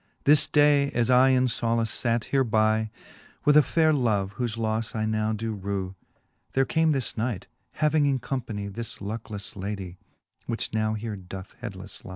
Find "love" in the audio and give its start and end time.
3.93-4.33